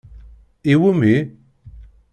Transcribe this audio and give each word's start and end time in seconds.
Iwumi? 0.71 1.13